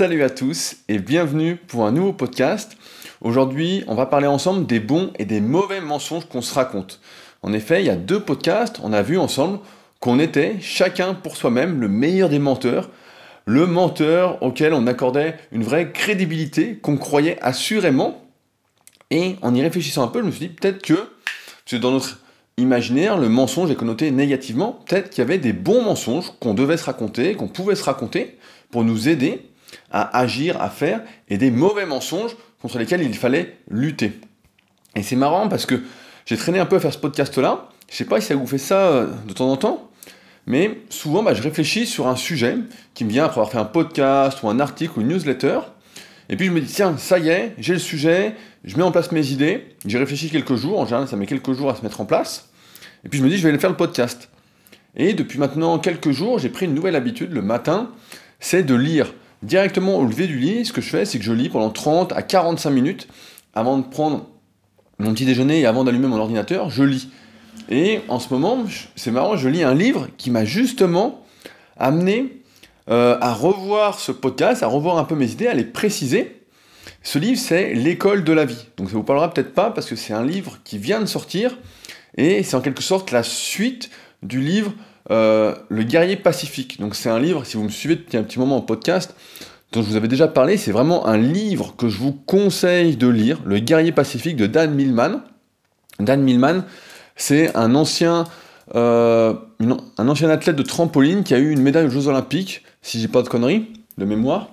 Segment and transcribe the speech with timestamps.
[0.00, 2.78] Salut à tous et bienvenue pour un nouveau podcast.
[3.20, 7.02] Aujourd'hui, on va parler ensemble des bons et des mauvais mensonges qu'on se raconte.
[7.42, 9.58] En effet, il y a deux podcasts, on a vu ensemble
[9.98, 12.88] qu'on était chacun pour soi-même le meilleur des menteurs,
[13.44, 18.24] le menteur auquel on accordait une vraie crédibilité, qu'on croyait assurément.
[19.10, 21.90] Et en y réfléchissant un peu, je me suis dit peut-être que, parce que dans
[21.90, 22.20] notre
[22.56, 26.78] imaginaire, le mensonge est connoté négativement, peut-être qu'il y avait des bons mensonges qu'on devait
[26.78, 28.38] se raconter, qu'on pouvait se raconter
[28.70, 29.49] pour nous aider
[29.90, 34.12] à agir, à faire, et des mauvais mensonges contre lesquels il fallait lutter.
[34.96, 35.82] Et c'est marrant parce que
[36.26, 38.58] j'ai traîné un peu à faire ce podcast-là, je sais pas si ça vous fait
[38.58, 39.90] ça euh, de temps en temps,
[40.46, 42.56] mais souvent bah, je réfléchis sur un sujet
[42.94, 45.60] qui me vient après avoir fait un podcast ou un article ou une newsletter,
[46.28, 48.92] et puis je me dis, tiens, ça y est, j'ai le sujet, je mets en
[48.92, 51.82] place mes idées, j'ai réfléchi quelques jours, en général ça met quelques jours à se
[51.82, 52.50] mettre en place,
[53.04, 54.28] et puis je me dis, je vais aller faire le podcast.
[54.96, 57.90] Et depuis maintenant quelques jours, j'ai pris une nouvelle habitude le matin,
[58.40, 61.32] c'est de lire directement au lever du lit, ce que je fais, c'est que je
[61.32, 63.08] lis pendant 30 à 45 minutes
[63.54, 64.26] avant de prendre
[64.98, 67.08] mon petit déjeuner et avant d'allumer mon ordinateur, je lis.
[67.68, 68.64] Et en ce moment,
[68.96, 71.24] c'est marrant, je lis un livre qui m'a justement
[71.78, 72.42] amené
[72.90, 76.42] euh, à revoir ce podcast, à revoir un peu mes idées, à les préciser.
[77.02, 78.66] Ce livre, c'est L'école de la vie.
[78.76, 81.56] Donc ça vous parlera peut-être pas parce que c'est un livre qui vient de sortir
[82.16, 83.90] et c'est en quelque sorte la suite
[84.22, 84.72] du livre
[85.10, 86.80] euh, Le guerrier pacifique.
[86.80, 89.14] Donc c'est un livre, si vous me suivez depuis un petit moment en podcast,
[89.72, 93.08] dont je vous avais déjà parlé, c'est vraiment un livre que je vous conseille de
[93.08, 95.22] lire, Le guerrier pacifique de Dan Millman.
[95.98, 96.64] Dan Millman,
[97.16, 98.24] c'est un ancien,
[98.74, 99.34] euh,
[99.98, 103.08] un ancien athlète de trampoline qui a eu une médaille aux Jeux Olympiques, si j'ai
[103.08, 104.48] pas de conneries, de mémoire.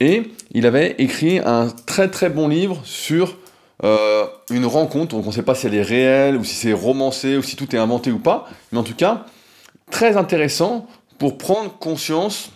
[0.00, 3.36] Et il avait écrit un très très bon livre sur
[3.84, 6.72] euh, une rencontre, donc on ne sait pas si elle est réelle ou si c'est
[6.72, 9.26] romancé ou si tout est inventé ou pas, mais en tout cas,
[9.96, 12.50] très intéressant pour prendre conscience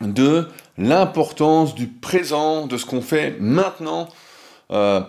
[0.00, 0.46] de
[0.78, 4.08] l'importance du présent, de ce qu'on fait maintenant.
[4.70, 5.00] Euh,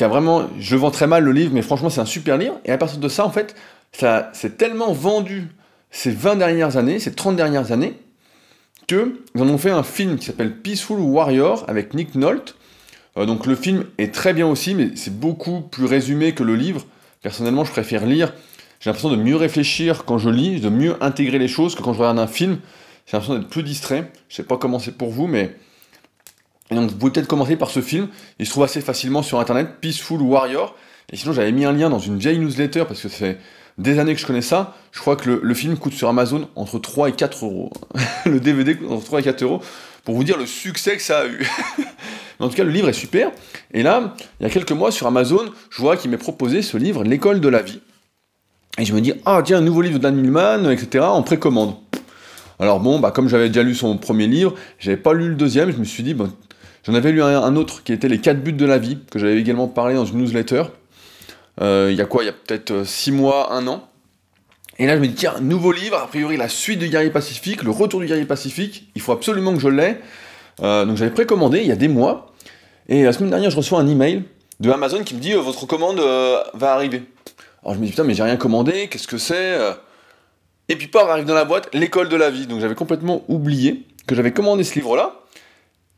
[0.00, 2.58] vraiment, je vends très mal le livre, mais franchement c'est un super livre.
[2.64, 3.54] Et à partir de ça, en fait,
[3.92, 5.52] ça s'est tellement vendu
[5.92, 7.96] ces 20 dernières années, ces 30 dernières années,
[8.88, 12.56] que ils en ont fait un film qui s'appelle Peaceful Warrior avec Nick Nolte.
[13.16, 16.56] Euh, donc le film est très bien aussi, mais c'est beaucoup plus résumé que le
[16.56, 16.84] livre.
[17.22, 18.32] Personnellement, je préfère lire
[18.80, 21.92] j'ai l'impression de mieux réfléchir quand je lis, de mieux intégrer les choses que quand
[21.92, 22.58] je regarde un film.
[23.06, 24.10] J'ai l'impression d'être plus distrait.
[24.30, 25.54] Je sais pas comment c'est pour vous, mais.
[26.70, 28.08] donc, vous pouvez peut-être commencer par ce film.
[28.38, 30.74] Il se trouve assez facilement sur internet, Peaceful Warrior.
[31.12, 33.38] Et sinon, j'avais mis un lien dans une vieille newsletter parce que fait
[33.76, 34.74] des années que je connais ça.
[34.92, 37.70] Je crois que le, film coûte sur Amazon entre 3 et 4 euros.
[38.24, 39.60] le DVD coûte entre 3 et 4 euros.
[40.04, 41.46] Pour vous dire le succès que ça a eu.
[42.38, 43.30] en tout cas, le livre est super.
[43.74, 46.78] Et là, il y a quelques mois sur Amazon, je vois qu'il m'est proposé ce
[46.78, 47.80] livre, L'école de la vie.
[48.80, 51.74] Et je me dis, ah tiens, un nouveau livre d'Anne Millman, etc., en précommande.
[52.58, 55.70] Alors bon, bah, comme j'avais déjà lu son premier livre, j'avais pas lu le deuxième,
[55.70, 56.32] je me suis dit, bon,
[56.84, 59.38] j'en avais lu un, autre qui était Les 4 buts de la vie, que j'avais
[59.38, 60.62] également parlé dans une newsletter.
[61.60, 63.86] Euh, il y a quoi Il y a peut-être 6 euh, mois, 1 an.
[64.78, 67.62] Et là, je me dis, tiens, nouveau livre, a priori la suite du guerrier pacifique,
[67.62, 69.98] le retour du guerrier pacifique, il faut absolument que je l'ai.
[70.62, 72.32] Euh, donc j'avais précommandé il y a des mois.
[72.88, 74.22] Et la semaine dernière, je reçois un email
[74.58, 76.00] de Amazon qui me dit, votre commande
[76.54, 77.02] va arriver.
[77.62, 79.72] Alors je me dis putain mais j'ai rien commandé, qu'est-ce que c'est euh
[80.68, 82.46] Et puis pas arrive dans la boîte l'école de la vie.
[82.46, 85.20] Donc j'avais complètement oublié que j'avais commandé ce livre-là.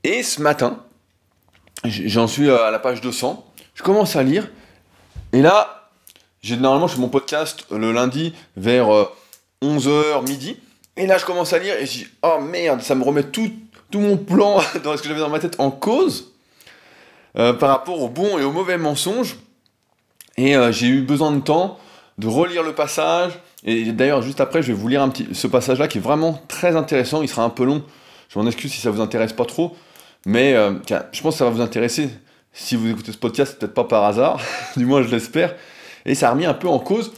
[0.04, 0.80] Et ce matin,
[1.84, 4.50] j'en suis à la page 200, je commence à lire.
[5.32, 5.90] Et là,
[6.42, 8.88] j'ai normalement je fais mon podcast le lundi vers
[9.62, 10.56] 11h euh, midi.
[10.96, 13.50] Et là je commence à lire et je dis oh merde, ça me remet tout,
[13.90, 16.32] tout mon plan dans ce que j'avais dans ma tête en cause
[17.38, 19.36] euh, par rapport aux bons et aux mauvais mensonges.
[20.36, 21.78] Et euh, j'ai eu besoin de temps
[22.18, 23.32] de relire le passage.
[23.64, 26.40] Et d'ailleurs, juste après, je vais vous lire un petit, ce passage-là qui est vraiment
[26.48, 27.22] très intéressant.
[27.22, 27.82] Il sera un peu long.
[28.28, 29.76] Je m'en excuse si ça vous intéresse pas trop.
[30.26, 30.72] Mais euh,
[31.12, 32.10] je pense que ça va vous intéresser.
[32.52, 34.40] Si vous écoutez ce podcast, peut-être pas par hasard.
[34.76, 35.54] du moins, je l'espère.
[36.04, 37.12] Et ça a remis un peu en cause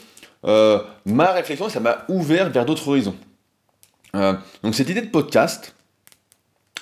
[0.45, 1.69] euh, ma réflexion.
[1.69, 3.17] Ça m'a ouvert vers d'autres horizons.
[4.63, 5.75] donc, cette idée de podcast,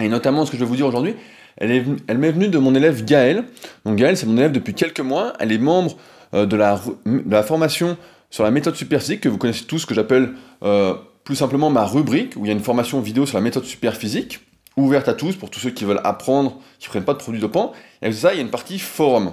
[0.00, 1.14] et notamment ce que je vais vous dire aujourd'hui,
[1.56, 3.44] elle, m'est venue de mon élève Gaël.
[3.85, 5.32] Donc, Gaël, c'est mon élève depuis quelques mois.
[5.38, 5.96] Elle est membre
[6.32, 7.96] de, la, formation
[8.31, 10.31] sur la méthode superphysique que vous connaissez tous, que j'appelle
[10.62, 10.94] euh,
[11.25, 14.40] plus simplement ma rubrique, où il y a une formation vidéo sur la méthode superphysique,
[14.76, 17.40] ouverte à tous, pour tous ceux qui veulent apprendre, qui ne prennent pas de produits
[17.40, 17.73] dopants.
[18.00, 19.32] Et avec ça, il y a une partie forum,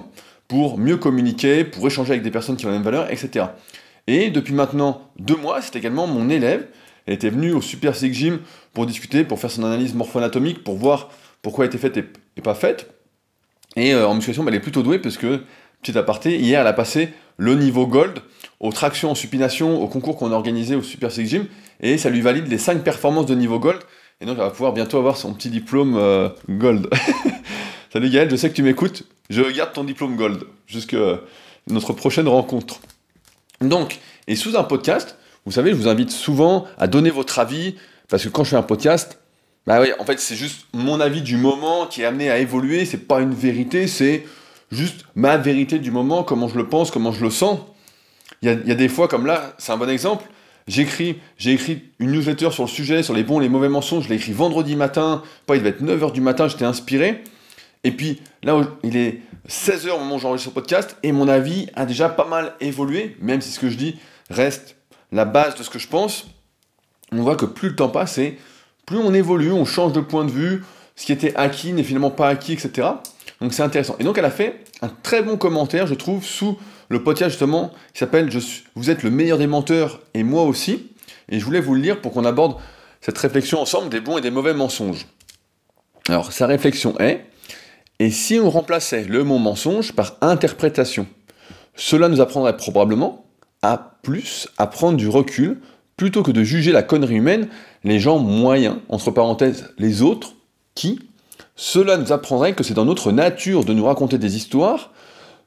[0.50, 3.46] pour mieux communiquer, pour échanger avec des personnes qui ont la même valeur, etc.
[4.06, 6.66] Et depuis maintenant deux mois, c'est également mon élève.
[7.06, 8.40] Elle était venue au Super Gym
[8.74, 11.10] pour discuter, pour faire son analyse morpho-anatomique, pour voir
[11.40, 12.90] pourquoi elle était faite et, pas faite.
[13.76, 15.42] Et euh, en musculation, bah, elle est plutôt douée parce que
[15.82, 18.20] Petit aparté, hier elle a passé le niveau gold
[18.60, 21.46] aux tractions en supination au concours qu'on a organisé au Super Six Gym
[21.80, 23.80] et ça lui valide les 5 performances de niveau gold
[24.20, 26.88] Et donc, elle va pouvoir bientôt avoir son petit diplôme euh, gold.
[27.92, 29.04] Salut Gaël, je sais que tu m'écoutes.
[29.30, 31.20] Je garde ton diplôme gold jusqu'à
[31.68, 32.80] notre prochaine rencontre.
[33.60, 35.16] Donc, et sous un podcast,
[35.46, 37.76] vous savez, je vous invite souvent à donner votre avis,
[38.08, 39.18] parce que quand je fais un podcast,
[39.66, 42.84] bah oui, en fait, c'est juste mon avis du moment qui est amené à évoluer,
[42.84, 44.24] c'est pas une vérité, c'est
[44.70, 47.60] juste ma vérité du moment, comment je le pense, comment je le sens.
[48.42, 50.24] Il y a, des fois, comme là, c'est un bon exemple,
[50.70, 54.08] J'écris, j'ai écrit une newsletter sur le sujet, sur les bons, les mauvais mensonges, je
[54.08, 57.24] l'ai écrit vendredi matin, pas, il devait être 9h du matin, j'étais inspiré.
[57.82, 61.66] Et puis là, il est 16h au moment où j'enregistre ce podcast, et mon avis
[61.74, 64.76] a déjà pas mal évolué, même si ce que je dis reste
[65.10, 66.26] la base de ce que je pense.
[67.10, 68.38] On voit que plus le temps passe, et
[68.86, 70.62] plus on évolue, on change de point de vue,
[70.94, 72.86] ce qui était acquis n'est finalement pas acquis, etc.
[73.40, 73.96] Donc c'est intéressant.
[73.98, 76.58] Et donc elle a fait un très bon commentaire, je trouve, sous
[76.88, 78.28] le podcast justement qui s'appelle
[78.74, 80.90] Vous êtes le meilleur des menteurs et moi aussi.
[81.28, 82.56] Et je voulais vous le lire pour qu'on aborde
[83.00, 85.06] cette réflexion ensemble des bons et des mauvais mensonges.
[86.08, 87.24] Alors sa réflexion est
[87.98, 91.06] Et si on remplaçait le mot mensonge par interprétation
[91.74, 93.24] Cela nous apprendrait probablement
[93.62, 95.60] à plus à prendre du recul
[95.96, 97.48] plutôt que de juger la connerie humaine,
[97.84, 100.32] les gens moyens, entre parenthèses les autres,
[100.74, 101.09] qui,
[101.60, 104.92] cela nous apprendrait que c'est dans notre nature de nous raconter des histoires,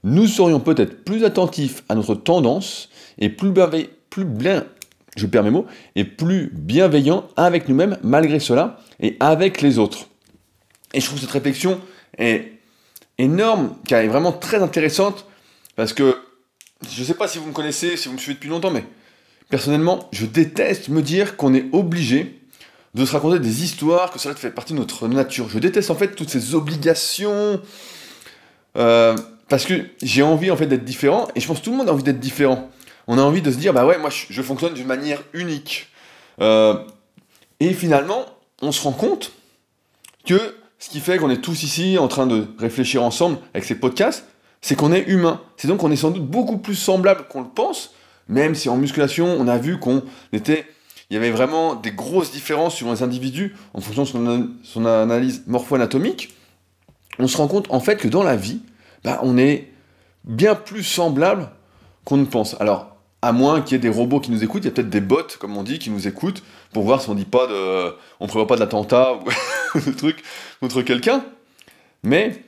[0.03, 3.51] nous serions peut-être plus attentifs à notre tendance et plus,
[4.11, 4.63] plus bien,
[5.17, 5.63] je perds mes
[5.95, 10.07] et plus bienveillants avec nous-mêmes malgré cela et avec les autres.
[10.93, 11.81] Et je trouve cette réflexion
[12.19, 12.59] est
[13.17, 15.25] énorme, qui est vraiment très intéressante,
[15.75, 16.15] parce que
[16.91, 18.85] je ne sais pas si vous me connaissez, si vous me suivez depuis longtemps, mais
[19.49, 22.42] personnellement, je déteste me dire qu'on est obligé
[22.93, 25.49] de se raconter des histoires, que cela fait partie de notre nature.
[25.49, 27.59] Je déteste en fait toutes ces obligations.
[28.77, 29.15] Euh,
[29.49, 31.89] parce que j'ai envie en fait d'être différent, et je pense que tout le monde
[31.89, 32.69] a envie d'être différent.
[33.07, 35.89] On a envie de se dire, bah ouais, moi je, fonctionne d'une manière unique.
[36.41, 36.75] Euh,
[37.59, 38.25] et finalement,
[38.61, 39.31] on se rend compte
[40.25, 43.75] que ce qui fait qu'on est tous ici en train de réfléchir ensemble avec ces
[43.75, 44.25] podcasts,
[44.61, 45.41] c'est qu'on est humain.
[45.57, 47.91] C'est donc qu'on est sans doute beaucoup plus semblable qu'on le pense,
[48.27, 50.65] même si en musculation, on a vu qu'on était.
[51.09, 54.85] Il y avait vraiment des grosses différences suivant les individus en fonction de son, son
[54.85, 56.33] analyse morpho-anatomique.
[57.19, 58.61] On se rend compte en fait que dans la vie,
[59.03, 59.71] bah, on est
[60.23, 61.49] bien plus semblable
[62.05, 62.55] qu'on ne pense.
[62.59, 64.89] Alors, à moins qu'il y ait des robots qui nous écoutent, il y a peut-être
[64.89, 67.95] des bots, comme on dit, qui nous écoutent pour voir si on dit pas de,
[68.19, 69.13] on prévoit pas de l'attentat
[69.75, 70.23] ou de trucs
[70.59, 71.23] contre quelqu'un.
[72.03, 72.43] Mais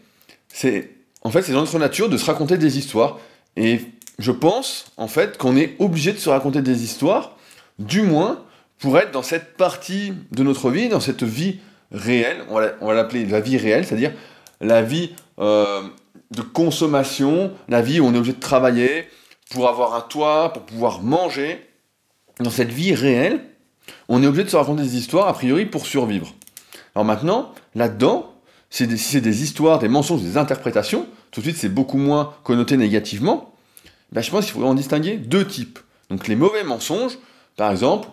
[0.50, 0.92] c'est,
[1.22, 3.20] en fait, c'est dans notre nature de se raconter des histoires.
[3.56, 3.80] Et
[4.20, 7.35] je pense, en fait, qu'on est obligé de se raconter des histoires,
[7.80, 8.44] du moins
[8.80, 11.60] pour être dans cette partie de notre vie, dans cette vie
[11.92, 14.14] réelle, on va l'appeler la vie réelle, c'est-à-dire
[14.62, 15.82] la vie euh,
[16.32, 19.08] de consommation, la vie où on est obligé de travailler
[19.52, 21.66] pour avoir un toit, pour pouvoir manger.
[22.40, 23.42] Dans cette vie réelle,
[24.10, 26.34] on est obligé de se raconter des histoires, a priori, pour survivre.
[26.96, 28.34] Alors maintenant, là-dedans,
[28.70, 32.78] si c'est des histoires, des mensonges, des interprétations, tout de suite c'est beaucoup moins connoté
[32.78, 33.54] négativement,
[34.12, 35.80] ben, je pense qu'il faudrait en distinguer deux types.
[36.10, 37.18] Donc les mauvais mensonges,
[37.56, 38.10] par exemple,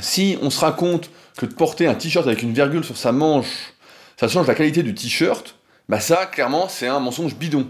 [0.00, 3.74] si on se raconte que de porter un t-shirt avec une virgule sur sa manche,
[4.16, 5.56] ça change la qualité du t-shirt,
[5.88, 7.66] bah ça, clairement, c'est un mensonge bidon.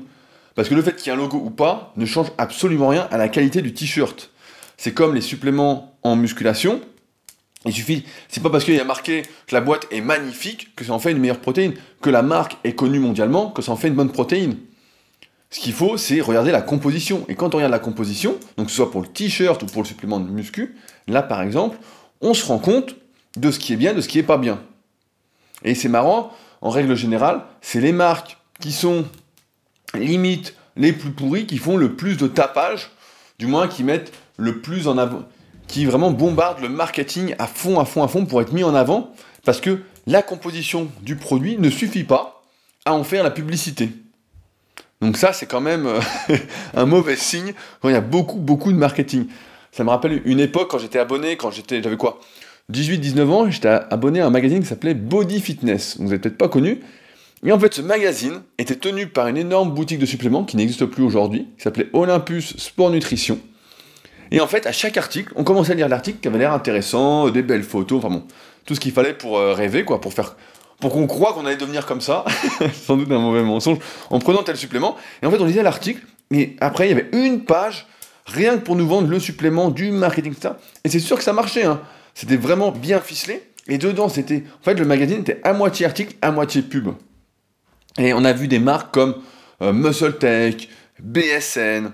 [0.55, 3.09] Parce que le fait qu'il y ait un logo ou pas ne change absolument rien
[3.11, 4.31] à la qualité du t-shirt.
[4.77, 6.81] C'est comme les suppléments en musculation.
[7.67, 10.85] Il suffit, c'est pas parce qu'il y a marqué que la boîte est magnifique que
[10.85, 13.77] ça en fait une meilleure protéine, que la marque est connue mondialement, que ça en
[13.77, 14.57] fait une bonne protéine.
[15.55, 17.25] Ce qu'il faut, c'est regarder la composition.
[17.29, 19.83] Et quand on regarde la composition, donc que ce soit pour le t-shirt ou pour
[19.83, 20.75] le supplément de muscu,
[21.07, 21.79] là par exemple,
[22.21, 22.97] on se rend compte
[23.37, 24.61] de ce qui est bien, de ce qui est pas bien.
[25.63, 29.05] Et c'est marrant, en règle générale, c'est les marques qui sont
[29.95, 32.91] limite les plus pourries qui font le plus de tapage,
[33.39, 35.23] du moins qui mettent le plus en avant,
[35.69, 38.75] qui vraiment bombardent le marketing à fond, à fond, à fond pour être mis en
[38.75, 39.13] avant,
[39.45, 42.43] parce que la composition du produit ne suffit pas
[42.85, 43.91] à en faire la publicité.
[45.05, 46.01] Donc ça, c'est quand même euh,
[46.75, 47.53] un mauvais signe
[47.85, 49.27] il y a beaucoup, beaucoup de marketing.
[49.71, 52.21] Ça me rappelle une époque quand j'étais abonné, quand j'étais, j'avais quoi?
[52.73, 55.97] 18-19 ans, j'étais abonné à un magazine qui s'appelait Body Fitness.
[55.99, 56.81] Vous n'avez peut-être pas connu.
[57.45, 60.87] Et en fait, ce magazine était tenu par une énorme boutique de suppléments qui n'existe
[60.87, 63.39] plus aujourd'hui, qui s'appelait Olympus Sport Nutrition.
[64.31, 67.29] Et en fait, à chaque article, on commençait à lire l'article qui avait l'air intéressant,
[67.29, 68.25] des belles photos, enfin bon,
[68.65, 70.35] tout ce qu'il fallait pour euh, rêver, quoi, pour faire,
[70.85, 72.27] pour qu'on croit qu'on allait devenir comme ça,
[72.75, 73.79] sans doute un mauvais mensonge,
[74.11, 74.97] en prenant tel supplément.
[75.23, 77.87] Et en fait, on lisait l'article, et après, il y avait une page,
[78.27, 80.59] rien que pour nous vendre le supplément, du marketing, ça.
[80.85, 81.81] Et c'est sûr que ça marchait, hein.
[82.13, 83.43] C'était vraiment bien ficelé.
[83.67, 84.45] Et dedans, c'était.
[84.61, 86.91] En fait, le magazine était à moitié article, à moitié pub.
[87.97, 89.15] Et on a vu des marques comme
[89.63, 90.69] euh, Muscle Tech,
[91.03, 91.93] BSN.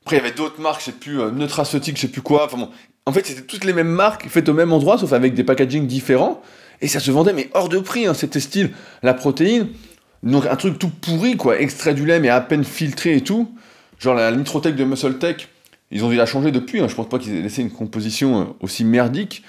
[0.00, 2.46] Après, il y avait d'autres marques, je sais plus, euh, Nutraceutique, je sais plus quoi.
[2.46, 2.70] Enfin bon.
[3.04, 5.86] En fait, c'était toutes les mêmes marques faites au même endroit, sauf avec des packagings
[5.86, 6.40] différents.
[6.80, 8.70] Et ça se vendait, mais hors de prix, hein, c'était style
[9.02, 9.68] la protéine.
[10.22, 13.54] Donc un truc tout pourri, quoi, extrait du lait, mais à peine filtré et tout.
[13.98, 15.48] Genre la Nitrotech de MuscleTech,
[15.90, 16.80] ils ont dû la changer depuis.
[16.80, 16.88] Hein.
[16.88, 19.42] Je pense pas qu'ils aient laissé une composition euh, aussi merdique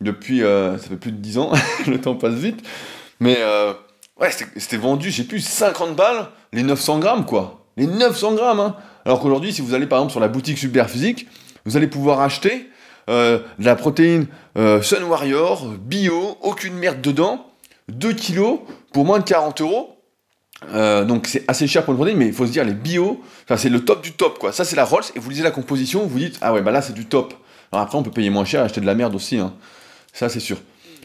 [0.00, 0.42] depuis.
[0.42, 1.52] Euh, ça fait plus de 10 ans,
[1.86, 2.62] le temps passe vite.
[3.20, 3.72] Mais euh,
[4.20, 7.64] ouais, c'était vendu, j'ai plus, 50 balles, les 900 grammes, quoi.
[7.76, 8.76] Les 900 grammes, hein.
[9.04, 11.28] Alors qu'aujourd'hui, si vous allez par exemple sur la boutique Superphysique,
[11.64, 12.68] vous allez pouvoir acheter
[13.08, 17.46] de la protéine Sun Warrior, bio, aucune merde dedans,
[17.88, 18.60] 2 kilos
[18.92, 19.96] pour moins de 40 euros.
[20.72, 23.22] Euh, donc c'est assez cher pour le protéine, mais il faut se dire les bio,
[23.56, 24.52] c'est le top du top quoi.
[24.52, 26.80] Ça c'est la Rolls et vous lisez la composition, vous dites ah ouais bah là
[26.80, 27.34] c'est du top.
[27.72, 29.52] Alors après on peut payer moins cher et acheter de la merde aussi, hein.
[30.12, 30.56] ça c'est sûr.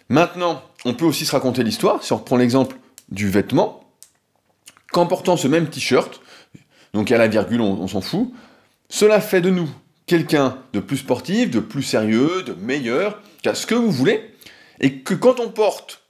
[0.07, 2.01] Maintenant on peut aussi se raconter l'histoire.
[2.01, 2.77] Si on reprend l'exemple
[3.09, 3.83] du vêtement,
[4.93, 6.21] qu'en portant ce même t-shirt,
[6.93, 8.31] donc a la virgule, on, on s'en fout,
[8.87, 9.69] cela fait de nous
[10.05, 14.33] quelqu'un de plus sportif, de plus sérieux, de meilleur, qu'à ce que vous voulez,
[14.79, 16.01] et que quand on porte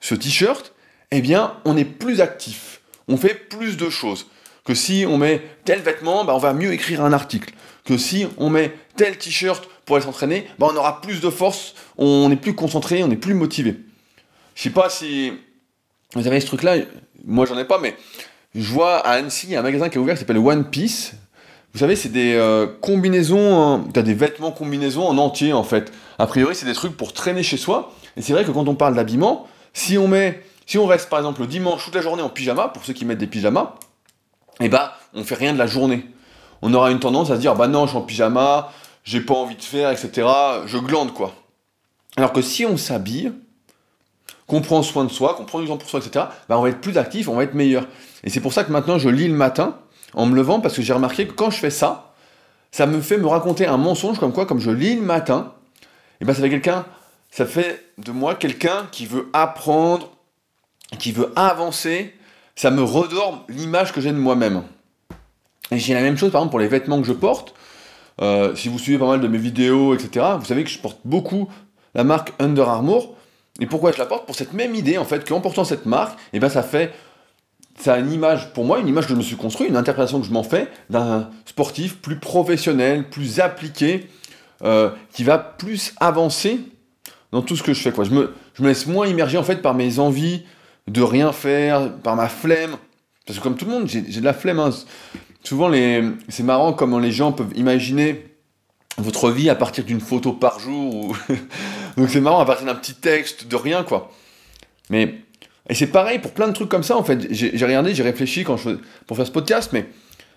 [0.00, 0.72] ce t-shirt,
[1.10, 2.78] eh bien on est plus actif
[3.08, 4.26] on fait plus de choses.
[4.64, 7.54] Que si on met tel vêtement, bah, on va mieux écrire un article.
[7.84, 11.74] Que si on met tel t-shirt pour aller s'entraîner, bah, on aura plus de force,
[11.96, 13.76] on est plus concentré, on est plus motivé.
[14.54, 15.32] Je sais pas si
[16.14, 16.76] vous avez ce truc-là,
[17.24, 17.96] moi j'en ai pas, mais
[18.54, 21.12] je vois à Annecy, un magasin qui est ouvert qui s'appelle One Piece.
[21.74, 25.64] Vous savez, c'est des euh, combinaisons, hein, tu as des vêtements combinaisons en entier en
[25.64, 25.92] fait.
[26.18, 27.92] A priori, c'est des trucs pour traîner chez soi.
[28.16, 31.18] Et c'est vrai que quand on parle d'habillement, si on met si on reste par
[31.18, 33.76] exemple le dimanche toute la journée en pyjama, pour ceux qui mettent des pyjamas,
[34.60, 36.06] eh bah on fait rien de la journée.
[36.60, 38.70] On aura une tendance à se dire bah non je suis en pyjama,
[39.02, 40.28] j'ai pas envie de faire, etc.
[40.66, 41.32] Je glande quoi.
[42.18, 43.32] Alors que si on s'habille,
[44.46, 46.68] qu'on prend soin de soi, qu'on prend du temps pour soi, etc., bah on va
[46.68, 47.86] être plus actif, on va être meilleur.
[48.24, 49.78] Et c'est pour ça que maintenant je lis le matin
[50.14, 52.12] en me levant parce que j'ai remarqué que quand je fais ça,
[52.70, 55.52] ça me fait me raconter un mensonge comme quoi, comme je lis le matin,
[56.20, 56.84] et ben ça fait quelqu'un,
[57.30, 60.10] ça fait de moi quelqu'un qui veut apprendre,
[60.98, 62.14] qui veut avancer,
[62.56, 64.62] ça me redorme l'image que j'ai de moi-même.
[65.70, 67.54] Et j'ai la même chose par exemple pour les vêtements que je porte.
[68.20, 70.98] Euh, si vous suivez pas mal de mes vidéos, etc., vous savez que je porte
[71.04, 71.48] beaucoup
[71.94, 73.14] la marque Under Armour.
[73.60, 74.26] Et pourquoi je la porte?
[74.26, 76.92] Pour cette même idée, en fait, qu'en portant cette marque, et eh ben, ça fait.
[77.80, 80.20] Ça a une image, pour moi, une image que je me suis construit, une interprétation
[80.20, 84.08] que je m'en fais d'un sportif plus professionnel, plus appliqué,
[84.64, 86.60] euh, qui va plus avancer
[87.30, 87.92] dans tout ce que je fais.
[87.92, 88.04] Quoi.
[88.04, 90.42] Je, me, je me laisse moins immerger en fait par mes envies,
[90.88, 92.76] de rien faire, par ma flemme.
[93.26, 94.58] Parce que comme tout le monde, j'ai de la flemme.
[94.58, 94.70] Hein.
[95.44, 95.70] Souvent,
[96.28, 98.26] c'est marrant comment les gens peuvent imaginer
[98.96, 101.16] votre vie à partir d'une photo par jour.
[101.96, 104.10] Donc c'est marrant à partir d'un petit texte, de rien, quoi.
[104.90, 105.22] Mais...
[105.68, 107.26] Et c'est pareil pour plein de trucs comme ça, en fait.
[107.30, 108.70] J'ai regardé, j'ai réfléchi quand je...
[109.06, 109.86] pour faire ce podcast, mais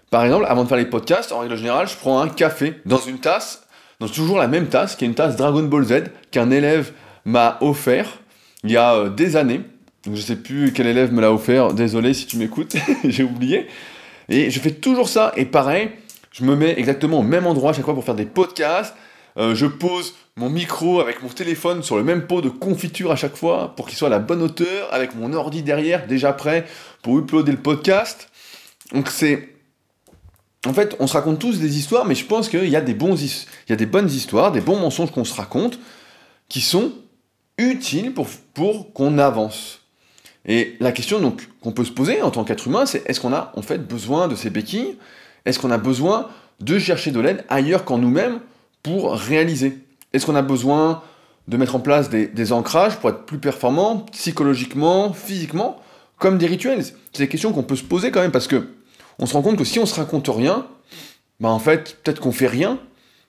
[0.10, 3.00] par exemple, avant de faire les podcasts, en règle générale, je prends un café dans
[3.00, 3.64] une tasse,
[4.00, 6.92] dans toujours la même tasse, qui est une tasse Dragon Ball Z, qu'un élève
[7.24, 8.20] m'a offert
[8.64, 9.62] il y a euh, des années.
[10.06, 13.68] Donc je sais plus quel élève me l'a offert, désolé si tu m'écoutes, j'ai oublié.
[14.30, 15.92] Et je fais toujours ça, et pareil,
[16.32, 18.96] je me mets exactement au même endroit à chaque fois pour faire des podcasts.
[19.38, 23.16] Euh, je pose mon micro avec mon téléphone sur le même pot de confiture à
[23.16, 26.66] chaque fois pour qu'il soit à la bonne hauteur, avec mon ordi derrière déjà prêt
[27.02, 28.30] pour uploader le podcast.
[28.94, 29.50] Donc c'est...
[30.68, 32.92] En fait, on se raconte tous des histoires, mais je pense qu'il y a des
[32.92, 35.80] il y a des bonnes histoires, des bons mensonges qu'on se raconte,
[36.50, 36.92] qui sont
[37.58, 39.80] utiles pour, pour qu'on avance.
[40.46, 43.34] Et la question donc qu'on peut se poser en tant qu'être humain, c'est est-ce qu'on
[43.34, 44.98] a en fait besoin de ces béquilles?
[45.46, 48.40] Est-ce qu'on a besoin de chercher de l'aide ailleurs qu'en nous-mêmes?
[48.84, 49.78] Pour réaliser
[50.14, 51.04] Est-ce qu'on a besoin
[51.48, 55.82] de mettre en place des, ancrages pour être plus performant psychologiquement, physiquement,
[56.18, 56.84] comme des rituels?
[56.84, 58.70] C'est des questions qu'on peut se poser quand même parce que
[59.20, 60.68] on se rend compte que si on se raconte rien,
[61.40, 62.80] bah en fait peut-être qu'on fait rien,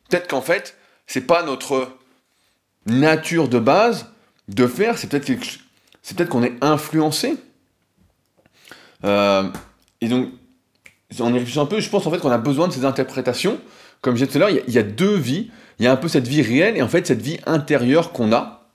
[0.09, 1.89] peut-être qu'en fait c'est pas notre
[2.87, 4.07] nature de base
[4.49, 5.47] de faire, c'est peut-être quelque,
[6.03, 7.37] c'est peut-être qu'on est influencé.
[9.05, 9.45] Euh,
[10.01, 10.29] et donc,
[11.21, 13.61] en y réfléchissant un peu, je pense en fait qu'on a besoin de ces interprétations.
[14.03, 15.51] Comme je disais tout à l'heure, il y, a deux vies.
[15.79, 18.33] Il y a un peu cette vie réelle et en fait cette vie intérieure qu'on
[18.33, 18.69] a.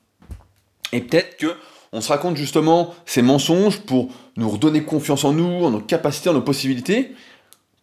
[0.93, 1.53] Et peut-être que
[1.93, 6.29] on se raconte justement ces mensonges pour nous redonner confiance en nous, en nos capacités,
[6.29, 7.13] en nos possibilités,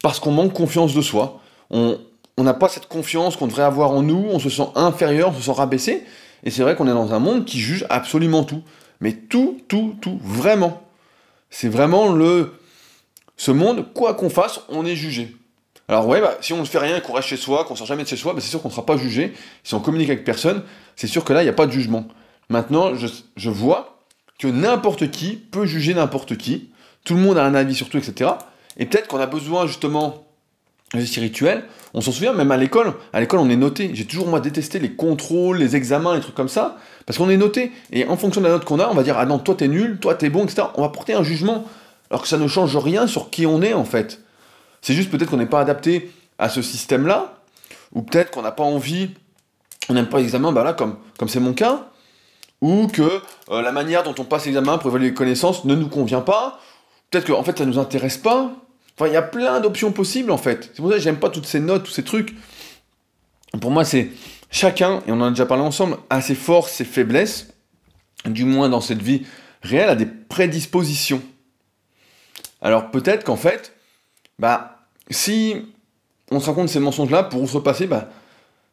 [0.03, 1.41] parce qu'on manque confiance de soi.
[1.71, 1.99] On
[2.39, 5.43] n'a pas cette confiance qu'on devrait avoir en nous, on se sent inférieur, on se
[5.43, 6.05] sent rabaissé.
[6.45, 8.63] Et c'est vrai qu'on est dans un monde qui juge absolument tout.
[9.01, 10.83] Mais tout, tout, tout, vraiment.
[11.51, 12.55] C'est vraiment le...
[13.37, 15.35] Ce monde, quoi qu'on fasse, on est jugé.
[15.89, 18.05] Alors ouais, bah, si on ne fait rien, qu'on reste chez soi, qu'on sort jamais
[18.05, 19.35] de chez soi, bah, c'est sûr qu'on ne sera pas jugé.
[19.63, 20.63] Si on communique avec personne,
[20.97, 22.07] c'est sûr que là, il n'y a pas de jugement.
[22.49, 23.99] Maintenant, je, vois
[24.39, 26.71] que n'importe qui peut juger n'importe qui.
[27.05, 28.31] Tout le monde a un avis sur tout, etc.
[28.79, 30.27] Et peut-être qu'on a besoin justement
[30.95, 32.95] vie spirituelle, on s'en souvient même à l'école.
[33.13, 33.91] À l'école, on est noté.
[33.95, 37.37] J'ai toujours moi détesté les contrôles, les examens, les trucs comme ça, parce qu'on est
[37.37, 37.73] noté.
[37.93, 39.69] Et en fonction de la note qu'on a, on va dire ah non, toi t'es
[39.69, 40.69] nul, toi t'es bon, etc.
[40.77, 41.65] On va porter un jugement,
[42.11, 44.24] alors que ça ne change rien sur qui on est en fait.
[44.85, 47.39] C'est juste peut-être qu'on n'est pas adapté à ce système-là,
[47.95, 49.09] ou peut-être qu'on n'a pas envie,
[49.89, 51.89] on n'aime pas l'examen, bah là comme c'est mon cas,
[52.61, 55.89] ou que euh, la manière dont on passe l'examen pour évaluer les connaissances ne nous
[55.89, 56.61] convient pas.
[57.09, 58.53] Peut-être qu'en en fait ça nous intéresse pas.
[58.95, 60.65] Enfin, il y a plein d'options possibles en fait.
[60.75, 62.37] C'est pour ça que j'aime pas toutes ces notes, tous ces trucs.
[63.63, 64.11] Pour moi, c'est
[64.51, 67.55] chacun, et on en a déjà parlé ensemble, a ses forces, ses faiblesses,
[68.27, 69.23] du moins dans cette vie
[69.63, 71.23] réelle, a des prédispositions.
[72.61, 73.75] Alors peut-être qu'en fait,
[74.39, 74.74] bah,
[75.11, 75.57] si
[76.31, 78.09] on se de ces mensonges-là, pour se repasser, bah,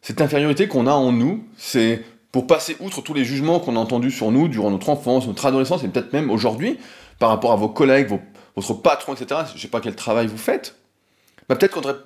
[0.01, 3.79] cette infériorité qu'on a en nous, c'est pour passer outre tous les jugements qu'on a
[3.79, 6.79] entendus sur nous durant notre enfance, notre adolescence, et peut-être même aujourd'hui,
[7.19, 8.07] par rapport à vos collègues,
[8.55, 10.75] votre patron, etc., je sais pas quel travail vous faites,
[11.49, 11.99] bah peut-être qu'on devrait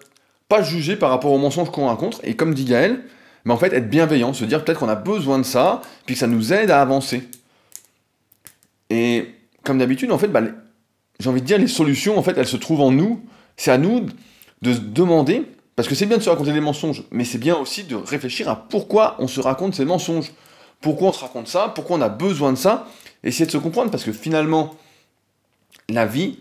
[0.49, 3.03] pas juger par rapport aux mensonges qu'on rencontre, et comme dit Gaël,
[3.45, 6.19] mais en fait être bienveillant, se dire peut-être qu'on a besoin de ça, puis que
[6.19, 7.29] ça nous aide à avancer.
[8.89, 10.41] Et comme d'habitude, en fait, bah,
[11.19, 13.23] j'ai envie de dire, les solutions, en fait, elles se trouvent en nous.
[13.57, 14.05] C'est à nous
[14.61, 15.43] de se demander,
[15.75, 18.49] parce que c'est bien de se raconter des mensonges, mais c'est bien aussi de réfléchir
[18.49, 20.31] à pourquoi on se raconte ces mensonges.
[20.81, 22.87] Pourquoi on se raconte ça, pourquoi on a besoin de ça,
[23.23, 24.75] essayer de se comprendre, parce que finalement,
[25.89, 26.39] la vie,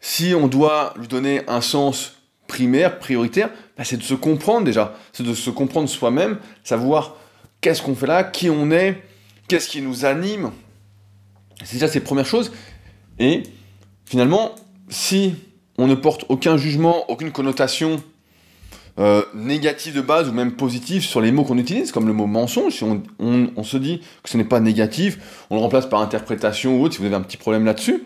[0.00, 2.14] si on doit lui donner un sens
[2.46, 7.16] primaire, prioritaire, bah, c'est de se comprendre déjà, c'est de se comprendre soi-même, savoir
[7.60, 9.02] qu'est-ce qu'on fait là, qui on est,
[9.48, 10.52] qu'est-ce qui nous anime.
[11.64, 12.52] C'est déjà ces premières choses.
[13.18, 13.42] Et
[14.04, 14.54] finalement,
[14.88, 15.34] si
[15.78, 18.02] on ne porte aucun jugement, aucune connotation
[18.98, 22.26] euh, négative de base ou même positive sur les mots qu'on utilise, comme le mot
[22.26, 26.78] mensonge, si on, se dit que ce n'est pas négatif, on le remplace par interprétation
[26.78, 28.04] ou autre, si vous avez un petit problème là-dessus,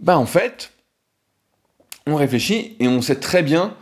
[0.00, 0.72] bah en fait,
[2.08, 3.74] on réfléchit et on sait très bien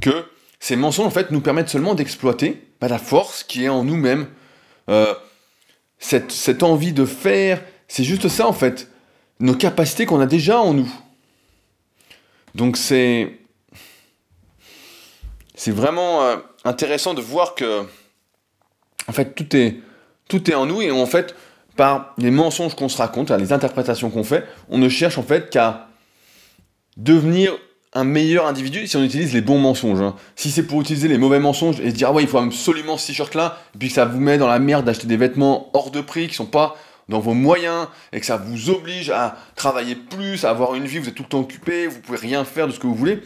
[0.00, 0.26] que
[0.60, 4.28] ces mensonges en fait nous permettent seulement d'exploiter bah, la force qui est en nous-mêmes,
[4.88, 5.12] euh,
[5.98, 8.92] cette envie de faire, c'est juste ça en fait,
[9.40, 10.92] nos capacités qu'on a déjà en nous.
[12.56, 13.38] Donc c'est
[15.66, 17.82] vraiment euh, intéressant de voir que
[19.08, 19.76] en fait tout est
[20.26, 21.34] tout est en nous et en fait
[21.76, 25.50] par les mensonges qu'on se raconte, les interprétations qu'on fait, on ne cherche en fait
[25.50, 25.88] qu'à
[26.96, 27.52] devenir
[27.92, 30.00] un meilleur individu si on utilise les bons mensonges.
[30.00, 30.16] Hein.
[30.34, 32.96] Si c'est pour utiliser les mauvais mensonges et se dire ah ouais il faut absolument
[32.96, 35.68] ce t-shirt là, et puis que ça vous met dans la merde d'acheter des vêtements
[35.74, 36.74] hors de prix qui sont pas
[37.08, 40.98] dans vos moyens et que ça vous oblige à travailler plus, à avoir une vie,
[40.98, 43.22] vous êtes tout le temps occupé, vous pouvez rien faire de ce que vous voulez.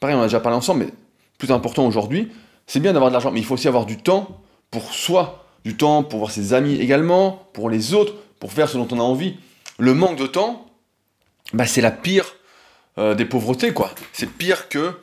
[0.00, 0.92] Pareil, on a déjà parlé ensemble, mais
[1.38, 2.30] plus important aujourd'hui,
[2.66, 4.40] c'est bien d'avoir de l'argent, mais il faut aussi avoir du temps
[4.70, 8.78] pour soi du temps pour voir ses amis également, pour les autres, pour faire ce
[8.78, 9.36] dont on a envie.
[9.78, 10.66] Le manque de temps,
[11.52, 12.34] bah, c'est la pire
[12.98, 13.90] euh, des pauvretés, quoi.
[14.12, 14.98] C'est pire que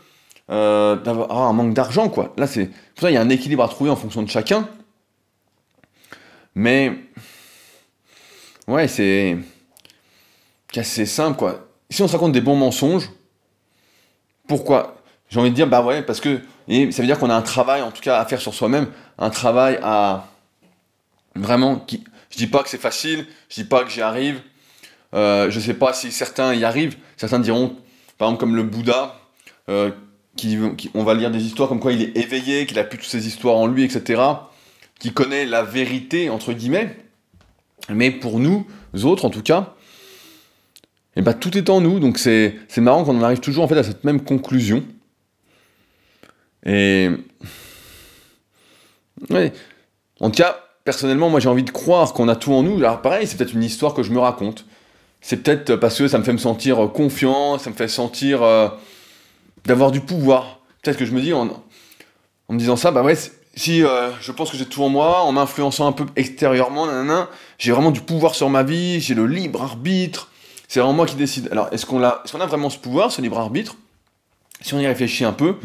[0.50, 2.34] euh, d'avoir un manque d'argent, quoi.
[2.38, 4.68] Là, c'est pour ça il y a un équilibre à trouver en fonction de chacun.
[6.56, 6.94] Mais
[8.68, 9.38] ouais, c'est
[10.76, 11.68] assez simple, quoi.
[11.90, 13.10] Si on se raconte des bons mensonges,
[14.48, 15.02] pourquoi?
[15.30, 17.42] J'ai envie de dire, bah ouais, parce que et ça veut dire qu'on a un
[17.42, 20.28] travail, en tout cas, à faire sur soi-même, un travail à
[21.38, 24.42] Vraiment, qui, je dis pas que c'est facile, je dis pas que j'y arrive.
[25.14, 26.98] Euh, je sais pas si certains y arrivent.
[27.16, 27.76] Certains diront,
[28.18, 29.20] par exemple, comme le Bouddha,
[29.70, 29.92] euh,
[30.36, 30.58] qui,
[30.94, 33.28] on va lire des histoires comme quoi il est éveillé, qu'il a pu toutes ces
[33.28, 34.22] histoires en lui, etc.
[35.00, 36.96] Qui connaît la vérité, entre guillemets.
[37.90, 38.66] Mais pour nous,
[39.04, 39.74] autres en tout cas,
[41.16, 42.00] et eh ben, tout est en nous.
[42.00, 44.84] Donc c'est marrant qu'on en arrive toujours en fait à cette même conclusion.
[46.66, 47.10] Et.
[50.20, 52.78] En tout cas, personnellement, moi j'ai envie de croire qu'on a tout en nous.
[52.78, 54.66] Alors pareil, c'est peut-être une histoire que je me raconte.
[55.22, 58.44] C'est peut-être parce que ça me fait me sentir euh, confiant, ça me fait sentir
[58.44, 58.70] euh,
[59.66, 60.60] d'avoir du pouvoir.
[60.84, 61.46] Peut-être que je me dis en,
[62.50, 63.16] me disant ça, bah ouais,
[63.56, 66.86] si euh, je pense que j'ai tout en moi, en m'influençant un peu extérieurement,
[67.58, 70.30] j'ai vraiment du pouvoir sur ma vie, j'ai le libre arbitre,
[70.68, 71.50] c'est vraiment moi qui décide.
[71.52, 73.76] Alors est-ce qu'on a, est qu'on a vraiment ce pouvoir, ce libre arbitre?
[74.62, 75.58] Si on y réfléchit un peu,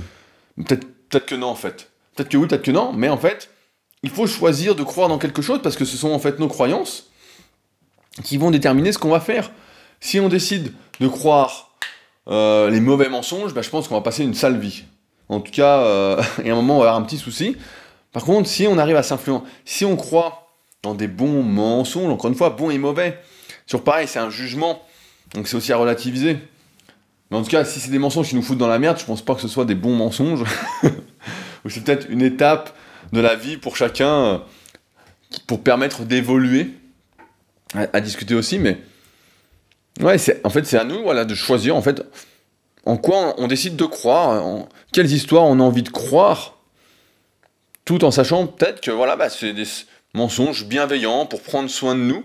[0.57, 1.91] peut-être peut que non en fait.
[2.15, 3.51] Peut-être que oui, peut-être que non, mais en fait,
[4.03, 6.49] il faut choisir de croire dans quelque chose parce que ce sont en fait nos
[6.49, 7.11] croyances
[8.25, 9.51] qui vont déterminer ce qu'on va faire.
[10.01, 11.71] Si on décide de croire
[12.29, 14.85] euh, les mauvais mensonges, bah, je pense qu'on va passer une sale vie.
[15.29, 17.57] En tout cas, euh, et à un moment, on va avoir un petit souci.
[18.13, 20.42] Par contre, si on arrive à s'influencer, si on croit
[20.83, 23.19] dans des bons mensonges, encore une fois, bons et mauvais,
[23.67, 24.83] sur pareil, c'est un jugement,
[25.35, 26.39] donc c'est aussi à relativiser.
[27.31, 29.05] Mais en tout cas, si c'est des mensonges qui nous foutent dans la merde, je
[29.05, 30.45] pense pas que ce soit des bons mensonges.
[31.65, 32.77] Ou c'est peut-être une étape
[33.13, 34.39] de la vie pour chacun, euh,
[35.47, 36.71] pour permettre d'évoluer,
[37.75, 38.77] à, discuter aussi, mais
[40.01, 42.03] ouais, en fait, c'est à nous, voilà, de choisir, en fait,
[42.85, 46.59] en quoi on décide de croire, quelles histoires on a envie de croire,
[47.85, 49.65] tout en sachant peut-être que voilà, bah, c'est des
[50.15, 52.25] mensonges bienveillants pour prendre soin de nous,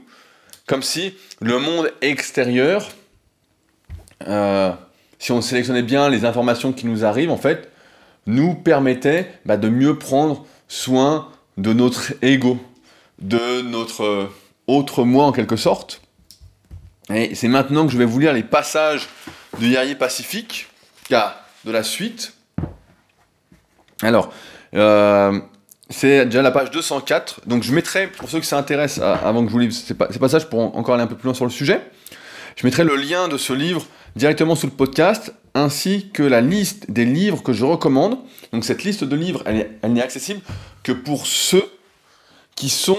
[0.65, 2.89] comme si le monde extérieur,
[4.28, 4.71] euh,
[5.19, 7.71] si on sélectionnait bien les informations qui nous arrivent, en fait,
[8.26, 12.60] nous permettait bah, de mieux prendre soin de notre ego,
[13.19, 14.34] de notre euh,
[14.67, 16.02] autre moi en quelque sorte.
[17.10, 19.08] Et c'est maintenant que je vais vous lire les passages
[19.60, 20.67] du guerrier pacifique,
[21.10, 22.34] de la suite.
[24.02, 24.34] Alors,
[24.73, 25.39] euh,
[25.89, 27.41] c'est déjà la page 204.
[27.45, 30.76] Donc je mettrai, pour ceux qui s'intéressent, avant que je vous livre ces, passages pour
[30.76, 31.82] encore aller un peu plus loin sur le sujet,
[32.56, 36.91] je mettrai le lien de ce livre directement sous le podcast, ainsi que la liste
[36.91, 38.17] des livres que je recommande.
[38.52, 40.41] Donc cette liste de livres, elle n'est accessible
[40.84, 41.65] que pour ceux
[42.56, 42.97] qui sont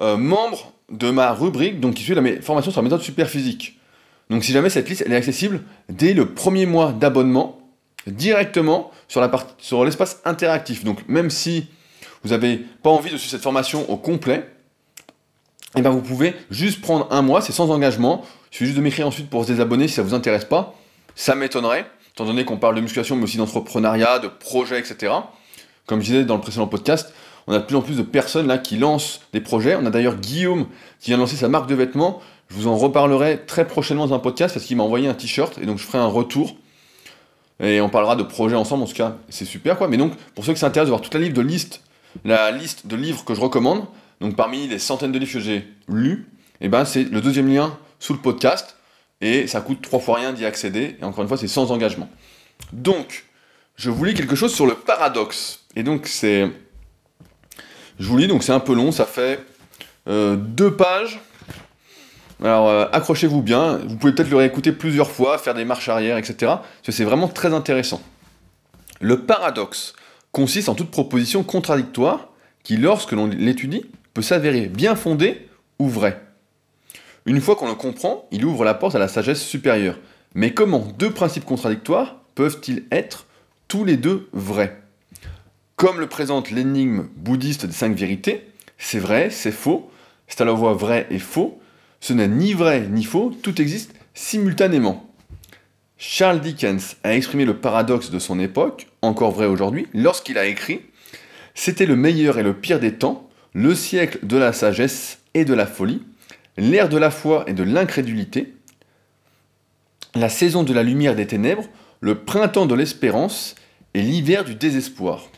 [0.00, 3.78] euh, membres de ma rubrique, donc qui suit la formation sur la méthode super physique.
[4.28, 7.60] Donc si jamais cette liste elle est accessible dès le premier mois d'abonnement,
[8.06, 10.84] directement sur l'espace interactif.
[10.84, 11.68] Donc même si
[12.22, 14.48] vous n'avez pas envie de suivre cette formation au complet,
[15.74, 18.22] et eh ben vous pouvez juste prendre un mois, c'est sans engagement.
[18.50, 20.74] Il suffit juste de m'écrire ensuite pour se désabonner si ça ne vous intéresse pas.
[21.14, 25.12] Ça m'étonnerait, étant donné qu'on parle de musculation, mais aussi d'entrepreneuriat, de projets, etc.
[25.84, 27.12] Comme je disais dans le précédent podcast,
[27.46, 29.76] on a de plus en plus de personnes là qui lancent des projets.
[29.76, 30.66] On a d'ailleurs Guillaume
[30.98, 32.22] qui vient de lancer sa marque de vêtements.
[32.48, 35.58] Je vous en reparlerai très prochainement dans un podcast parce qu'il m'a envoyé un t-shirt
[35.58, 36.56] et donc je ferai un retour.
[37.60, 39.88] Et on parlera de projets ensemble, en tout cas, c'est super quoi.
[39.88, 41.82] Mais donc, pour ceux qui s'intéressent de voir toute la liste de liste,
[42.24, 43.86] la liste de livres que je recommande,
[44.20, 46.26] donc parmi les centaines de livres que j'ai lus,
[46.60, 48.76] eh ben c'est le deuxième lien sous le podcast,
[49.20, 52.08] et ça coûte trois fois rien d'y accéder, et encore une fois, c'est sans engagement.
[52.72, 53.24] Donc,
[53.76, 55.64] je vous lis quelque chose sur le paradoxe.
[55.74, 56.50] Et donc, c'est
[57.98, 59.40] je vous lis, donc c'est un peu long, ça fait
[60.08, 61.20] euh, deux pages.
[62.42, 66.18] Alors euh, accrochez-vous bien, vous pouvez peut-être le réécouter plusieurs fois, faire des marches arrière,
[66.18, 66.36] etc.
[66.40, 68.02] Parce que c'est vraiment très intéressant.
[69.00, 69.94] Le paradoxe
[70.36, 72.28] consiste en toute proposition contradictoire
[72.62, 76.20] qui, lorsque l'on l'étudie, peut s'avérer bien fondée ou vraie.
[77.24, 79.98] Une fois qu'on le comprend, il ouvre la porte à la sagesse supérieure.
[80.34, 83.24] Mais comment deux principes contradictoires peuvent-ils être
[83.66, 84.78] tous les deux vrais?
[85.76, 88.46] Comme le présente l'énigme bouddhiste des cinq vérités,
[88.76, 89.90] c'est vrai, c'est faux,
[90.28, 91.58] c'est à la fois vrai et faux,
[92.00, 95.10] ce n'est ni vrai ni faux, tout existe simultanément.
[95.96, 100.80] Charles Dickens a exprimé le paradoxe de son époque, encore vrai aujourd'hui, lorsqu'il a écrit
[101.54, 105.54] C'était le meilleur et le pire des temps, le siècle de la sagesse et de
[105.54, 106.02] la folie,
[106.58, 108.54] l'ère de la foi et de l'incrédulité,
[110.14, 111.68] la saison de la lumière des ténèbres,
[112.00, 113.54] le printemps de l'espérance
[113.94, 115.28] et l'hiver du désespoir.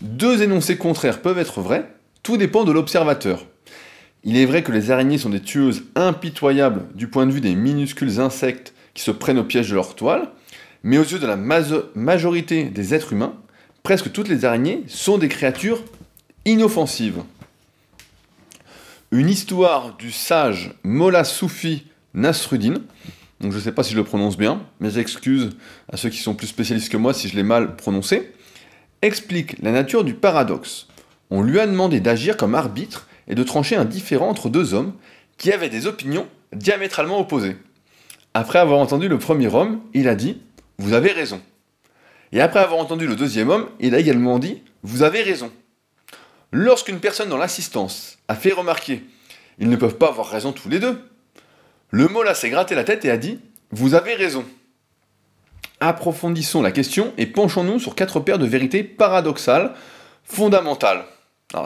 [0.00, 3.46] Deux énoncés contraires peuvent être vrais, tout dépend de l'observateur.
[4.24, 7.54] Il est vrai que les araignées sont des tueuses impitoyables du point de vue des
[7.54, 10.30] minuscules insectes qui se prennent au piège de leur toile,
[10.82, 13.34] mais aux yeux de la majorité des êtres humains,
[13.82, 15.82] presque toutes les araignées sont des créatures
[16.44, 17.22] inoffensives.
[19.10, 22.74] Une histoire du sage Molla Soufi Nasruddin,
[23.40, 25.50] donc je ne sais pas si je le prononce bien, mais j'excuse
[25.92, 28.32] à ceux qui sont plus spécialistes que moi si je l'ai mal prononcé,
[29.02, 30.86] explique la nature du paradoxe.
[31.30, 34.92] On lui a demandé d'agir comme arbitre et de trancher un différend entre deux hommes
[35.38, 37.56] qui avaient des opinions diamétralement opposées.
[38.34, 40.40] Après avoir entendu le premier homme, il a dit
[40.80, 41.42] Vous avez raison.
[42.32, 45.52] Et après avoir entendu le deuxième homme, il a également dit Vous avez raison.
[46.52, 49.04] Lorsqu'une personne dans l'assistance a fait remarquer
[49.58, 50.98] Ils ne peuvent pas avoir raison tous les deux,
[51.90, 53.38] le là s'est gratté la tête et a dit
[53.72, 54.42] Vous avez raison.
[55.80, 59.74] Approfondissons la question et penchons-nous sur quatre paires de vérités paradoxales,
[60.24, 61.04] fondamentales.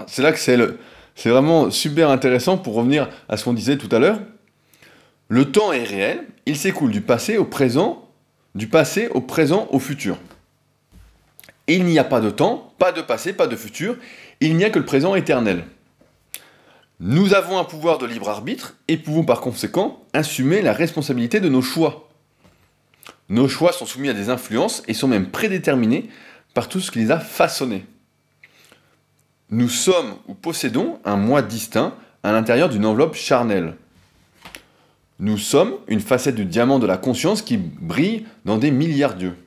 [0.08, 4.00] C'est là que c'est vraiment super intéressant pour revenir à ce qu'on disait tout à
[4.00, 4.18] l'heure.
[5.28, 8.03] Le temps est réel, il s'écoule du passé au présent,
[8.54, 10.18] du passé au présent au futur.
[11.66, 13.96] Il n'y a pas de temps, pas de passé, pas de futur,
[14.40, 15.64] il n'y a que le présent éternel.
[17.00, 21.48] Nous avons un pouvoir de libre arbitre et pouvons par conséquent assumer la responsabilité de
[21.48, 22.08] nos choix.
[23.28, 26.08] Nos choix sont soumis à des influences et sont même prédéterminés
[26.52, 27.86] par tout ce qui les a façonnés.
[29.50, 33.76] Nous sommes ou possédons un moi distinct à l'intérieur d'une enveloppe charnelle.
[35.24, 39.38] Nous sommes une facette du diamant de la conscience qui brille dans des milliards d'yeux.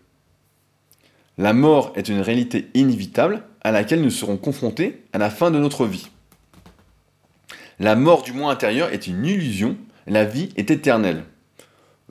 [1.38, 5.60] La mort est une réalité inévitable à laquelle nous serons confrontés à la fin de
[5.60, 6.10] notre vie.
[7.78, 11.26] La mort du moi intérieur est une illusion, la vie est éternelle.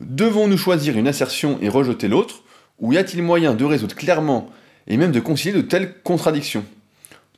[0.01, 2.45] Devons-nous choisir une assertion et rejeter l'autre,
[2.79, 4.49] ou y a-t-il moyen de résoudre clairement
[4.87, 6.65] et même de concilier de telles contradictions?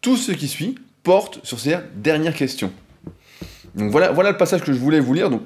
[0.02, 2.70] Tout ce qui suit porte sur ces dernières questions.
[3.74, 5.30] Donc voilà, voilà le passage que je voulais vous lire.
[5.30, 5.40] Donc,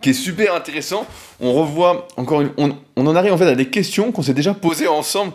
[0.00, 1.06] qui est super intéressant.
[1.40, 4.54] On revoit encore on, on en arrive en fait à des questions qu'on s'est déjà
[4.54, 5.32] posées ensemble.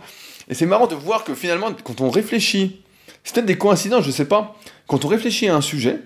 [0.50, 2.82] Et c'est marrant de voir que finalement, quand on réfléchit,
[3.24, 4.56] c'est peut-être des coïncidences, je sais pas.
[4.88, 6.02] Quand on réfléchit à un sujet,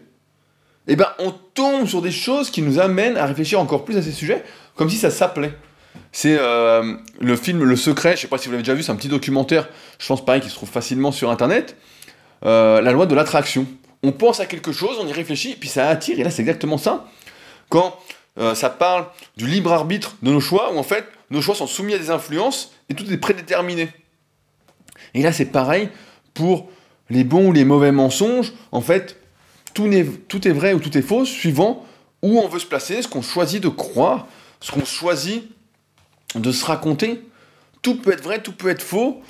[0.88, 4.02] eh ben, on tombe sur des choses qui nous amènent à réfléchir encore plus à
[4.02, 4.43] ces sujets,
[4.76, 5.54] comme si ça s'appelait.
[6.12, 8.91] C'est euh, le film Le Secret, je sais pas si vous l'avez déjà vu, c'est
[8.91, 9.67] un petit documentaire,
[10.00, 11.76] je pense pareil, qui se trouve facilement sur Internet.
[12.46, 13.65] Euh, la loi de l'attraction.
[14.04, 16.78] On pense à quelque chose, on y réfléchit, puis ça attire, et là c'est exactement
[16.78, 17.08] ça.
[17.70, 17.98] Quand
[18.38, 21.67] euh, ça parle du libre arbitre de nos choix, où en fait nos choix sont
[21.67, 23.89] soumis à des influences, et tout est prédéterminé.
[25.13, 25.89] Et là c'est pareil
[26.34, 26.69] pour
[27.10, 29.17] les bons ou les mauvais mensonges, en fait,
[29.73, 31.86] tout est, vrai ou tout est faux, suivant
[32.23, 34.28] où on veut se placer, ce qu'on choisit de croire,
[34.60, 35.43] ce qu'on choisit
[36.36, 37.21] de se raconter.
[37.82, 39.21] Tout peut être vrai, tout peut être faux,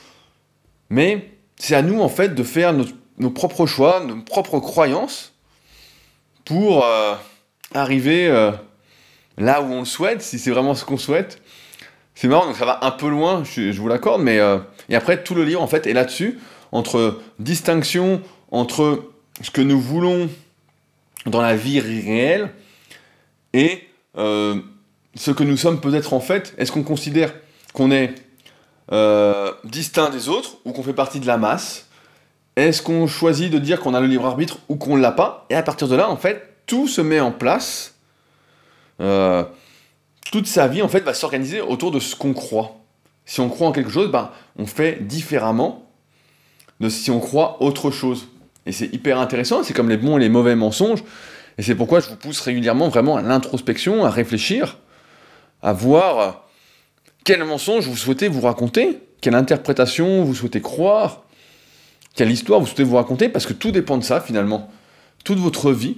[0.90, 5.34] mais c'est à nous, en fait, de faire nos, propres choix, nos propres croyances,
[6.46, 7.16] pour euh,
[7.74, 8.52] arriver euh,
[9.38, 11.42] là où on le souhaite, si c'est vraiment ce qu'on souhaite.
[12.16, 14.40] C'est marrant, donc ça va un peu loin, je, vous l'accorde, mais...
[14.40, 14.58] Euh,
[14.90, 16.40] et après, tout le livre, en fait, est là-dessus
[16.72, 18.22] entre distinction
[18.52, 19.04] entre
[19.42, 20.30] ce que nous voulons
[21.26, 22.52] dans la vie réelle
[23.54, 24.56] et euh,
[25.16, 26.54] ce que nous sommes peut-être en fait.
[26.58, 27.34] Est-ce qu'on considère
[27.74, 28.16] qu'on est
[28.92, 31.88] euh, distinct des autres ou qu'on fait partie de la masse?
[32.56, 35.46] Est-ce qu'on choisit de dire qu'on a le libre arbitre ou qu'on l'a pas?
[35.50, 37.96] Et à partir de là, en fait, tout se met en place.
[39.02, 39.44] Euh,
[40.32, 42.78] toute sa vie, en fait, va s'organiser autour de ce qu'on croit.
[43.26, 45.86] Si on croit en quelque chose, ben, on fait différemment
[46.80, 48.28] de si on croit autre chose.
[48.66, 51.04] Et c'est hyper intéressant, c'est comme les bons et les mauvais mensonges.
[51.58, 54.78] Et c'est pourquoi je vous pousse régulièrement vraiment à l'introspection, à réfléchir,
[55.62, 56.48] à voir
[57.24, 61.24] quel mensonge vous souhaitez vous raconter, quelle interprétation vous souhaitez croire,
[62.16, 64.70] quelle histoire vous souhaitez vous raconter, parce que tout dépend de ça finalement.
[65.24, 65.98] Toute votre vie.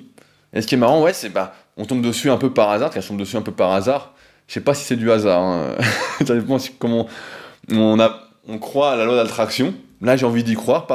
[0.54, 2.92] Et ce qui est marrant, ouais, c'est bah, on tombe dessus un peu par hasard,
[2.96, 4.14] on tombe dessus un peu par hasard,
[4.48, 5.76] je sais pas si c'est du hasard, hein.
[6.26, 7.08] ça dépend comment
[7.72, 10.88] on, a, croit à la loi d'attraction, Là, j'ai envie d'y croire,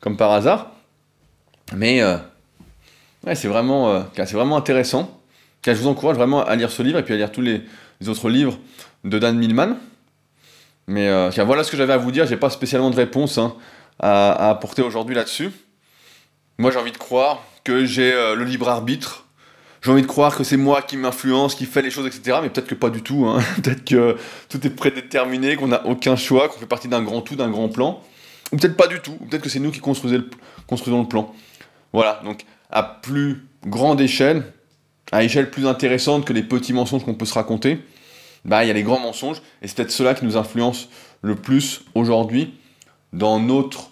[0.00, 0.72] comme par hasard.
[1.74, 2.16] Mais euh,
[3.34, 5.20] c'est vraiment, euh, vraiment intéressant.
[5.64, 7.62] je vous encourage vraiment à lire ce livre et puis à lire tous les,
[8.06, 8.58] autres livres
[9.04, 9.76] de Dan Millman.
[10.88, 12.26] Mais euh, voilà ce que j'avais à vous dire.
[12.26, 13.54] J'ai pas spécialement de réponse hein,
[13.98, 15.50] à, apporter aujourd'hui là-dessus.
[16.58, 19.24] Moi, j'ai envie de croire que j'ai le libre arbitre.
[19.82, 22.38] J'ai envie de croire que c'est moi qui m'influence, qui fait les choses, etc.
[22.42, 23.26] Mais peut-être que pas du tout.
[23.26, 23.40] Hein.
[23.62, 24.16] peut-être que
[24.48, 27.68] tout est prédéterminé, qu'on n'a aucun choix, qu'on fait partie d'un grand tout, d'un grand
[27.68, 28.02] plan.
[28.52, 30.30] Ou peut-être pas du tout, peut-être que c'est nous qui construisons le,
[30.66, 31.34] construisons le plan.
[31.92, 34.52] Voilà, donc à plus grande échelle,
[35.12, 37.80] à échelle plus intéressante que les petits mensonges qu'on peut se raconter,
[38.44, 40.88] bah il y a les grands mensonges, et c'est peut-être cela qui nous influence
[41.22, 42.54] le plus aujourd'hui
[43.12, 43.90] dans notre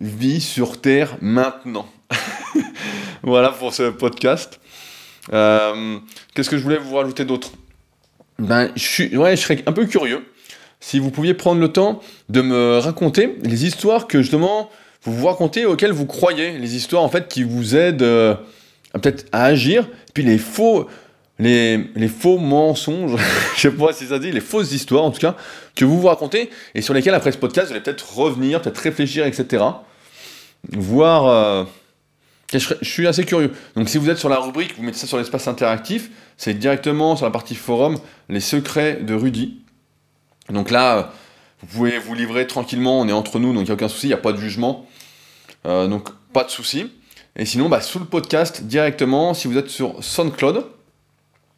[0.00, 1.88] vie sur Terre maintenant.
[3.22, 4.60] voilà pour ce podcast.
[5.32, 5.98] Euh,
[6.34, 7.52] qu'est-ce que je voulais vous rajouter d'autre?
[8.38, 10.24] Ben, je, ouais, je serais un peu curieux
[10.80, 14.68] si vous pouviez prendre le temps de me raconter les histoires que justement
[15.02, 18.34] vous vous racontez auxquelles vous croyez, les histoires en fait qui vous aident euh,
[18.92, 20.86] peut-être à agir, puis les faux,
[21.38, 23.18] les faux mensonges,
[23.56, 25.36] je sais pas si ça dit, les fausses histoires en tout cas,
[25.74, 28.78] que vous vous racontez et sur lesquelles après ce podcast vous allez peut-être revenir, peut-être
[28.78, 29.64] réfléchir, etc.
[30.70, 31.26] Voir.
[31.26, 31.64] Euh,
[32.58, 33.52] je, suis assez curieux.
[33.76, 37.16] Donc si vous êtes sur la rubrique, vous mettez ça sur l'espace interactif, c'est directement
[37.16, 39.60] sur la partie forum, les secrets de Rudy.
[40.50, 41.12] Donc là,
[41.60, 44.06] vous pouvez vous livrer tranquillement, on est entre nous, donc il n'y a aucun souci,
[44.06, 44.86] il n'y a pas de jugement.
[45.66, 46.92] Euh, donc pas de souci.
[47.36, 50.66] Et sinon, bah, sous le podcast directement, si vous êtes sur SoundCloud,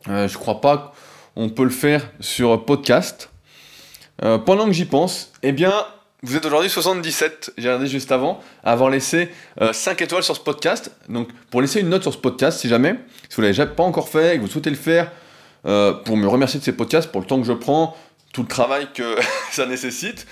[0.09, 0.95] euh, je crois pas
[1.35, 3.31] qu'on peut le faire sur podcast.
[4.25, 5.73] Euh, pendant que j'y pense, eh bien,
[6.22, 10.40] vous êtes aujourd'hui 77, j'ai regardé juste avant, à avoir laissé 5 étoiles sur ce
[10.40, 10.90] podcast.
[11.09, 12.96] Donc, pour laisser une note sur ce podcast, si jamais,
[13.29, 15.12] si vous ne l'avez pas encore fait et que vous souhaitez le faire,
[15.62, 17.96] pour me remercier de ces podcasts, pour le temps que je prends,
[18.37, 19.16] tout le travail que
[19.50, 20.26] ça nécessite.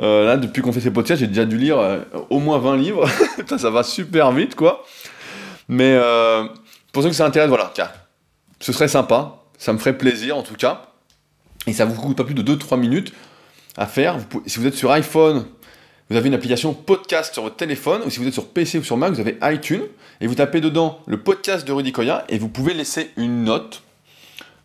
[0.00, 1.98] Euh, là, depuis qu'on fait ces podcasts, j'ai déjà dû lire euh,
[2.30, 3.08] au moins 20 livres.
[3.58, 4.84] ça, va super vite, quoi.
[5.68, 6.44] Mais euh,
[6.92, 7.90] pour ceux que ça intéresse, voilà, tiens,
[8.60, 9.42] ce serait sympa.
[9.58, 10.86] Ça me ferait plaisir, en tout cas.
[11.66, 13.12] Et ça vous coûte pas plus de 2-3 minutes
[13.80, 14.18] à faire.
[14.46, 15.46] si vous êtes sur iPhone,
[16.10, 18.84] vous avez une application podcast sur votre téléphone, ou si vous êtes sur PC ou
[18.84, 19.84] sur Mac, vous avez iTunes,
[20.20, 23.82] et vous tapez dedans le podcast de Rudy Koya, et vous pouvez laisser une note